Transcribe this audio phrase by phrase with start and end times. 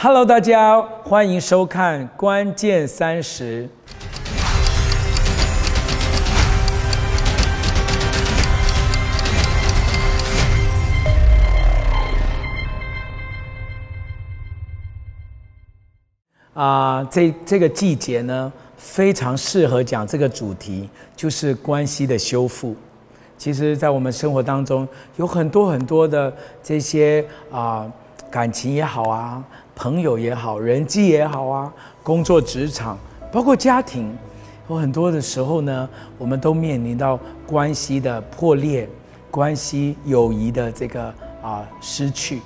[0.00, 3.68] Hello，大家欢迎收看《关键三十》。
[16.54, 22.76] 啊，这这个季节呢，非常适合讲这个主题，就是关系的修复。
[23.36, 24.86] 其实，在我们生活当中，
[25.16, 27.90] 有很多很多的这些啊，
[28.30, 29.42] 感情也好啊，
[29.78, 31.72] 朋友也好，人际也好啊，
[32.02, 32.98] 工作职场，
[33.30, 34.12] 包括家庭，
[34.68, 38.88] 有很多的时候呢，我们都面临到关系的破裂，
[39.30, 42.40] 关系友谊的这个啊失去。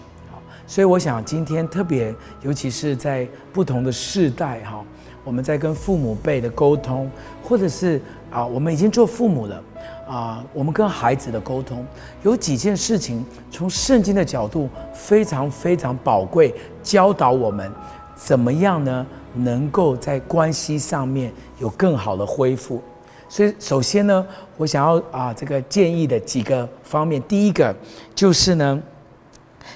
[0.67, 4.85] 所以我想今天特别，尤其是在不同的世代哈，
[5.25, 7.11] 我们在跟父母辈的沟通，
[7.43, 7.99] 或者是
[8.33, 9.63] 啊，我们已经做父母了
[10.09, 11.85] 啊，我们跟孩子的沟通，
[12.23, 17.71] 有几件事情从圣经的角度非常非常宝贵，教导我们
[18.17, 22.83] 怎么样呢，能够在关系上面有更好的恢复。
[23.29, 27.75] 所以首先呢，我想要啊这个建议的几个方面，第一个
[28.15, 28.83] 就是呢。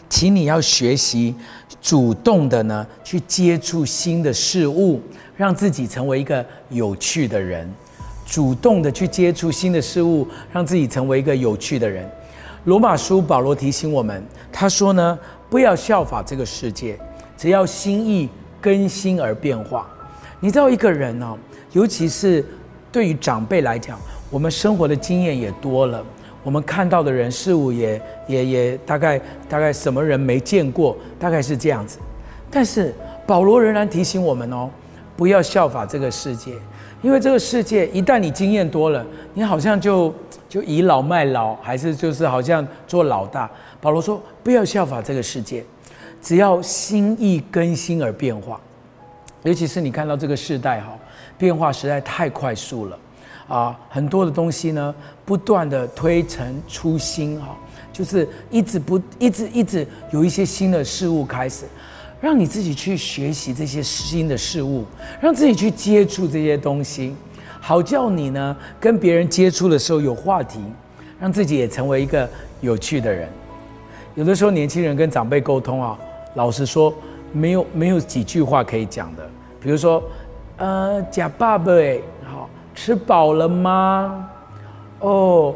[0.08, 1.34] 请你要学习
[1.82, 5.00] 主动的呢，去接触新的事物，
[5.36, 7.68] 让自己成为一个有趣的人。
[8.26, 12.06] 主动的去接触新的事物，让自己成为一个有趣的人。
[12.64, 15.18] 罗马书保罗提醒我们，他说呢，
[15.48, 16.98] 不要效法这个世界，
[17.36, 18.28] 只要心意
[18.60, 19.86] 更新而变化。
[20.40, 21.38] 你知道一个人呢，
[21.70, 22.44] 尤其是
[22.90, 23.96] 对于长辈来讲，
[24.28, 26.04] 我们生活的经验也多了。
[26.42, 31.98] 我们看到的人事物也也也大概大概什么人没见过，大概是这样子。
[32.50, 32.92] 但是
[33.26, 34.68] 保罗仍然提醒我们哦，
[35.16, 36.52] 不要效法这个世界，
[37.02, 40.12] 因为这个世界一旦你经验多了，你好像就
[40.48, 43.48] 就倚老卖老，还是就是好像做老大。
[43.80, 45.64] 保罗说，不要效法这个世界，
[46.20, 48.60] 只要心意更新而变化。
[49.42, 50.98] 尤其是你看到这个世代哈，
[51.38, 52.98] 变化实在太快速了。
[53.46, 54.92] 啊，很多的东西呢，
[55.24, 57.56] 不断的推陈出新哈，
[57.92, 61.64] 就是一直不一直一直有一些新的事物开始，
[62.20, 64.84] 让你自己去学习这些新的事物，
[65.20, 67.14] 让自己去接触这些东西，
[67.60, 70.60] 好叫你呢跟别人接触的时候有话题，
[71.20, 72.28] 让自己也成为一个
[72.60, 73.28] 有趣的人。
[74.14, 75.98] 有的时候年轻人跟长辈沟通啊，
[76.34, 76.92] 老实说，
[77.32, 79.28] 没有没有几句话可以讲的，
[79.60, 80.02] 比如说，
[80.56, 81.98] 呃，假爸爸哎。
[82.78, 84.28] 吃饱了吗？
[85.00, 85.54] 哦，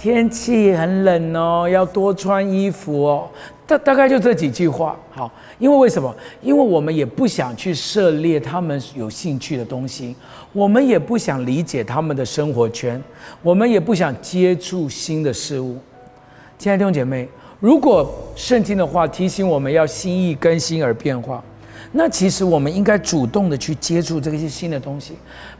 [0.00, 3.28] 天气很冷哦，要多穿衣服哦。
[3.66, 4.96] 大大概就这几句话。
[5.10, 6.12] 好，因为为什么？
[6.40, 10.16] 因为我们也不想去涉猎他们有兴趣的东西，
[10.54, 12.98] 我们也不想理解他们的生活圈，
[13.42, 15.76] 我们也不想接触新的事物。
[16.56, 17.28] 亲爱的弟兄姐妹，
[17.60, 21.44] 如果圣经的话提醒我们要心意更新而变化。
[21.92, 25.12] 那其实我们应该主动的去接触这些新的东西，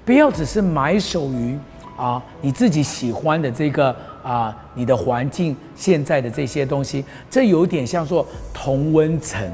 [0.02, 1.58] 不要只是埋首于
[1.94, 9.50] 啊你自己喜欢的这个啊你的环境现在的这些东西，这有点像做同温层。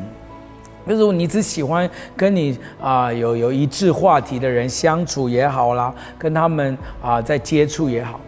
[0.85, 8.21] 如果你只喜欢跟你啊有有一致话题的人相处也好啦，跟他们啊在接触也好，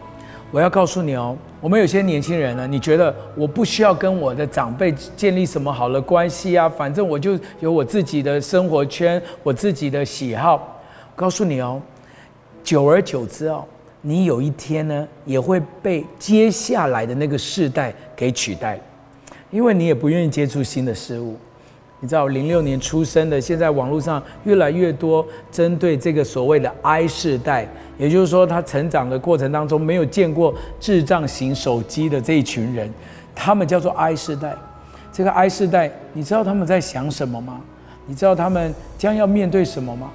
[0.51, 1.37] 我要告诉你哦。
[1.61, 6.69] 我们有些年轻人呢，你觉得我不需要跟我的长辈建立什么好的关系啊？
[6.69, 10.81] 反正我就有我自己的生活圈，我自己的喜好。
[11.17, 11.83] 告诉你哦，
[12.63, 13.65] 久而久之哦，
[14.01, 18.79] 你有一天呢，也会被接下来的那个世代给取代，
[19.51, 21.37] 因为你也不愿意接触新的事物。
[22.01, 32.89] 你知道，零六年出生的，现在网络上越来越多针对这个所谓的 I 世代，也就是说，他成长的过程当中没有见过智障型手机的这一群人，
[33.35, 34.55] 他们叫做 I 世代。
[35.13, 37.61] 这个 I 世代，你知道他们在想什么吗？
[38.07, 40.09] 你知道他们将要面对什么吗？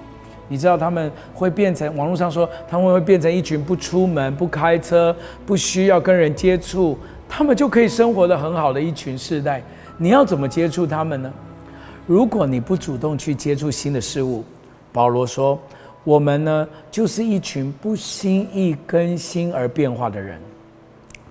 [0.47, 5.15] 你知道他们会变成网络上说他们会变成一群不出门、不开车、
[5.45, 9.63] 不需要跟人接触，他们就可以生活的很好的一群世代。
[9.97, 11.31] 你要怎么接触他们呢？
[12.05, 14.43] 如果你不主动去接触新的事物，
[14.91, 15.57] 保罗说，
[16.03, 20.37] 我们呢就是一群不心意更新而变化的人。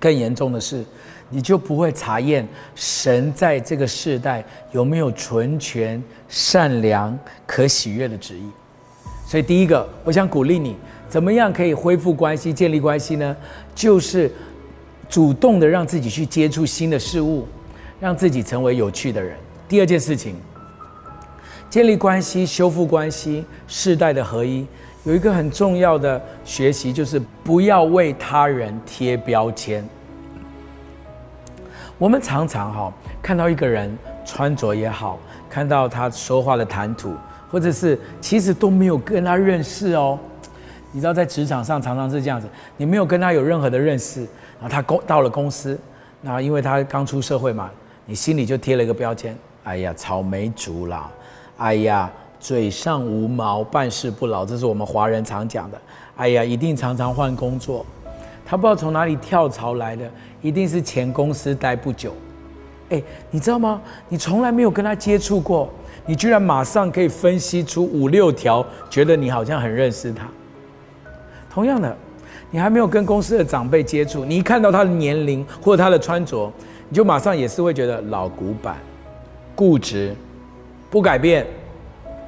[0.01, 0.85] 更严重的是，
[1.29, 7.17] 你就不会查验神在这个世代有没有纯全、善良、
[7.47, 8.43] 可喜悦的旨意。
[9.33, 10.77] 所以，第一个，我想鼓励你，
[11.09, 13.35] 怎么样可以恢复关系、建立关系呢？
[13.75, 14.31] 就是
[15.09, 17.49] 主动的让自己去接触新的事物，
[17.99, 19.35] 让自己成为有趣的人。
[19.67, 20.37] 第二件事情。
[21.71, 24.67] 建立关系、修复关系、世代的合一，
[25.05, 29.83] 有一个很重要的学习，就是不要为他人贴标签。
[31.97, 32.93] 我们常常哈
[33.23, 33.97] 看到一个人
[34.27, 35.19] 穿着也好，
[35.53, 37.15] 看到他说话的谈吐，
[37.51, 40.19] 或者是其实都没有跟他认识哦。
[40.93, 44.21] 你知道在职场上常常是这样子，你没有跟他有任何的认识，
[44.59, 45.79] 然后他公到了公司，
[46.23, 47.71] 那因为他刚出社会嘛，
[48.07, 51.11] 你心里就贴了一个标签，哎呀，草莓族啦，
[51.59, 52.11] 哎呀，
[52.41, 55.79] 嘴上无毛，办事不牢，这是我们华人常讲的。
[56.17, 57.85] 哎呀，一定常常换工作，
[58.47, 60.11] 他不知道从哪里跳槽来的，
[60.41, 62.15] 一定是前公司待不久。
[62.93, 63.81] 哎，你知道吗？
[64.11, 65.67] 你从来没有跟他接触过，
[66.05, 70.29] 你居然马上可以分析出五六条，觉得你好像很认识他。
[71.51, 71.97] 同样的，
[72.51, 76.53] 你还没有跟公司的长辈接触，你一看到他的年龄或者他的穿着，
[76.91, 78.77] 你就马上也是会觉得老古板、
[79.55, 80.15] 固执、
[80.91, 81.47] 不改变、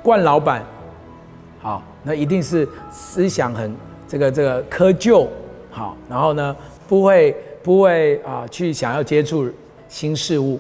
[0.03, 0.65] 惯老板。
[1.61, 3.77] 好，那一定是思想很
[4.09, 5.29] 这个这个苛旧。
[5.71, 6.57] 好，然后呢，
[6.89, 9.47] 不会不会啊，去想要接触。
[9.95, 10.59] 新事物，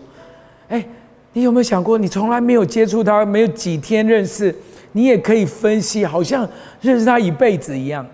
[0.69, 0.87] 哎，
[1.33, 4.55] 你有没有想过，你从来没有接触他，没有几天认识，
[4.93, 6.49] 你也可以分析，好像
[6.81, 8.07] 认识他一辈子一样。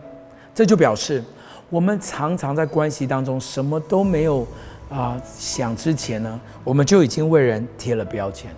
[0.54, 1.22] 这就表示，
[1.68, 4.46] 我们常常在关系当中什么都没有
[4.88, 8.50] 啊想之前呢，我们就已经为人贴了标签。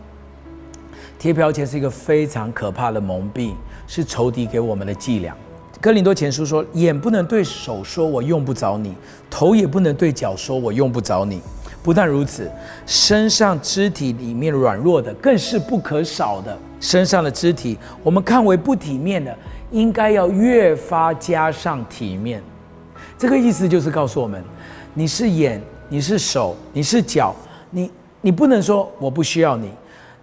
[1.19, 3.55] 贴标签是一个非常可怕的蒙蔽，
[3.89, 5.37] 是仇敌给我们的伎俩。
[5.81, 8.95] 哥林多前书说：眼不能对手说我用不着你，
[9.29, 11.43] 头也不能对脚说我用不着你。
[11.83, 12.49] 不但如此，
[12.87, 16.57] 身上肢体里面软弱的更是不可少的。
[16.81, 19.37] 身上的肢体，我们看为不体面的，
[19.71, 22.43] 应该要越发加上体面。
[23.19, 24.43] 这个意思就是告诉我们：
[24.95, 27.35] 你是眼，你是手，你是脚，
[27.71, 27.91] 你
[28.21, 29.71] 你不能说我不需要你。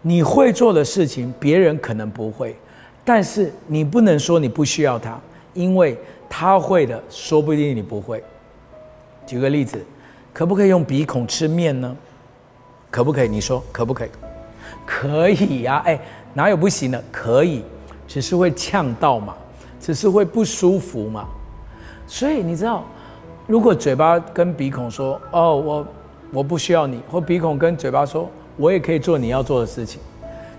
[0.01, 2.55] 你会做的事情，别人可能不会，
[3.03, 5.19] 但是你不能说你不需要他，
[5.53, 5.97] 因为
[6.29, 8.23] 他会的，说不定你不会。
[9.25, 9.77] 举个例子。
[10.33, 11.95] 可不可以用鼻孔吃面呢？
[12.91, 13.27] 可不可以？
[13.27, 14.09] 你说可不可以？
[14.85, 15.81] 可以呀！
[15.85, 15.99] 哎，
[16.33, 17.03] 哪有不行的？
[17.11, 17.63] 可以，
[18.07, 19.35] 只是会呛到嘛，
[19.79, 21.27] 只是会不舒服嘛。
[22.07, 22.83] 所以你知道，
[23.45, 25.87] 如果嘴巴跟鼻孔说“哦，我
[26.31, 28.27] 我不需要你”，或鼻孔跟嘴巴说
[28.57, 30.01] “我也可以做你要做的事情”，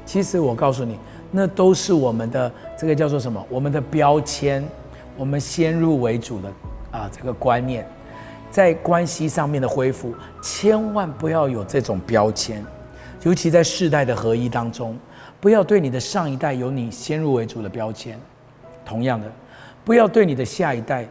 [0.06, 0.98] 其实我告诉你，
[1.32, 3.44] 那都是我们的这个叫做什么？
[3.48, 4.64] 我们的标签，
[5.16, 6.48] 我们先入为主的
[6.92, 7.84] 啊这个观念。
[8.50, 10.12] 在关系上面的恢复，
[10.42, 12.64] 千万不要有这种标签，
[13.22, 14.98] 尤其在世代的合一当中，
[15.40, 18.18] 不要对你的上一代有你先入为主的标签。
[18.84, 19.30] 同样的，
[19.84, 21.06] 不要对你的下一代，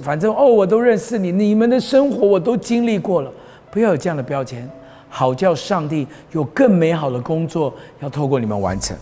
[0.00, 3.32] 反正哦，我都认识你，你们的生活我都经历过了，
[3.70, 4.70] 不要有这样的标签，
[5.08, 8.96] 好叫上帝有更美好的工作要透过你们完成。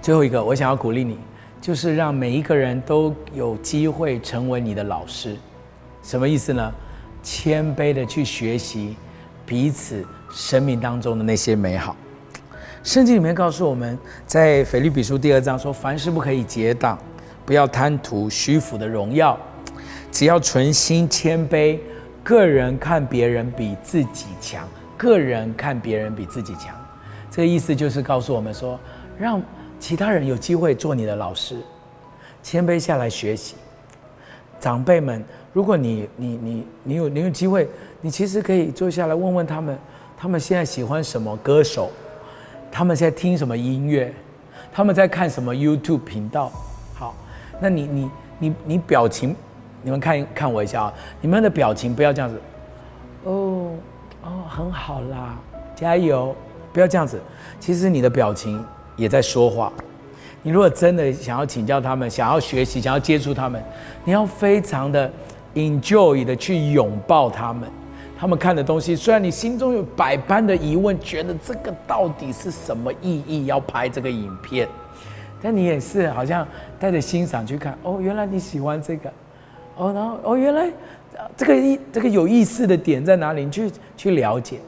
[0.00, 1.18] 最后一个，我想要鼓励你，
[1.60, 5.36] 就是让每一个人都有机会成为你的老师。
[6.02, 6.72] 什么意思呢？
[7.22, 8.96] 谦卑的去学习
[9.44, 11.94] 彼此生命当中的那些美好。
[12.82, 16.98] 圣经里面告诉我们在腓立比书第二章说：凡事不可以结党，
[17.44, 19.38] 不要贪图虚浮的荣耀，
[20.10, 21.78] 只要存心谦卑，
[22.24, 24.66] 个人看别人比自己强，
[24.96, 26.74] 个人看别人比自己强。
[27.30, 28.80] 这个意思就是告诉我们说，
[29.18, 29.42] 让
[29.78, 31.56] 其他人有机会做你的老师，
[32.42, 33.56] 谦卑下来学习，
[34.60, 35.24] 长辈们。
[35.52, 37.68] 如果你你你你有你有机会，
[38.00, 39.76] 你其实可以坐下来问问他们，
[40.16, 41.90] 他们现在喜欢什么歌手，
[42.70, 44.14] 他们现在听什么音乐，
[44.72, 46.52] 他们在看什么 YouTube 频道。
[46.94, 47.16] 好，
[47.58, 49.34] 那你你你你表情，
[49.82, 52.40] 你们看看我一下啊，你们的表情不要这样子。
[53.24, 53.72] 哦
[54.22, 55.36] 哦，很好啦，
[55.74, 56.36] 加油！
[56.72, 57.20] 不要这样子，
[57.58, 58.64] 其实你的表情
[58.94, 59.72] 也在说话。
[60.42, 63.62] 你如果真的想要请教他们，想要学习，想要接触他们，
[64.04, 65.10] 你要非常的。
[65.56, 67.68] enjoy 的去拥抱他们，
[68.16, 73.46] 他们看的东西，虽然你心中有百般的疑问，觉得这个到底是什么意义？
[73.46, 74.68] 要拍这个影片，
[75.42, 76.46] 但你也是好像
[76.78, 77.76] 带着欣赏去看。
[77.82, 79.12] 哦，原来你喜欢这个，
[79.76, 80.70] 哦，然后哦，原来
[81.36, 83.44] 这个意这个有意思的点在哪里？
[83.44, 84.60] 你去去了解。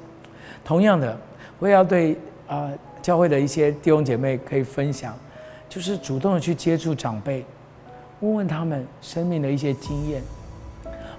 [0.64, 1.16] 同样的，
[1.60, 2.16] 我也要对
[2.48, 2.68] 啊
[3.00, 5.16] 教会的一些弟兄姐妹可以分享，
[5.72, 7.46] 就是主动的去接触长辈，
[8.20, 10.20] 问问他们生命的一些经验。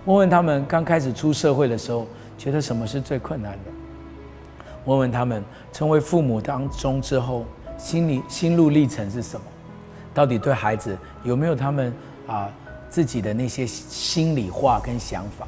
[0.06, 2.06] 问问他们刚开始出社会的时候，
[2.38, 3.72] 觉得什么是最困难的？
[4.86, 7.46] 问问他们成为父母当中之后，
[7.80, 9.44] 心里心路历程是什么？
[10.14, 11.92] 到底对孩子有没有他们
[12.28, 12.48] 啊
[12.92, 15.48] 自己的那些心里话跟想法，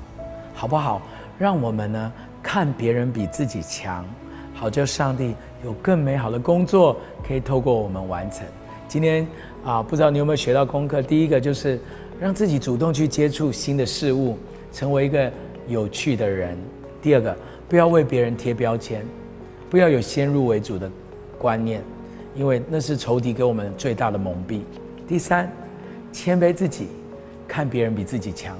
[0.55, 0.99] 好不好？
[1.37, 4.03] 让我们呢看别人比自己强，
[4.55, 8.43] 好叫上帝有更美好的工作可以透过我们完成。
[8.87, 9.27] 今天
[9.63, 11.01] 啊，不知道你有没有学到功课？
[11.01, 11.79] 第一个就是。
[12.17, 14.37] 让自己主动去接触新的事物，
[14.71, 15.29] 成为一个
[15.67, 16.57] 有趣的人。
[17.01, 17.37] 第二个，
[17.67, 19.05] 不要为别人贴标签，
[19.69, 20.89] 不要有先入为主的
[21.37, 21.61] 观。
[21.61, 21.83] 念，
[22.33, 24.61] 因为那是仇敌给我们最大的蒙蔽。
[25.05, 25.51] 第三，
[26.13, 26.87] 谦卑自己，
[27.49, 28.57] 看别人比自己强，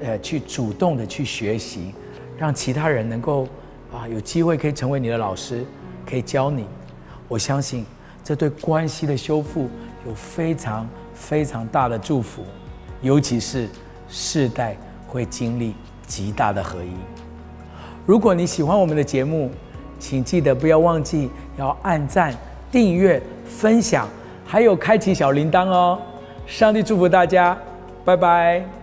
[0.00, 1.92] 呃，去主动的去学习，
[2.38, 3.48] 让其他人能够
[3.92, 5.64] 啊有机会可以成为你的老师，
[6.08, 6.66] 可以教你。
[7.26, 7.84] 我相信
[8.22, 9.68] 这对关系的修复
[10.06, 12.42] 有非常非常大的祝福，
[13.02, 13.68] 尤其是
[14.08, 15.74] 世代会经历
[16.06, 16.92] 极大的合一。
[18.06, 19.50] 如果你喜欢我们的节目，
[19.98, 22.34] 请记得不要忘记要按赞、
[22.72, 24.08] 订阅、分享，
[24.44, 25.98] 还有开启小铃铛哦。
[26.46, 27.56] 上帝祝福大家，
[28.04, 28.79] 拜拜。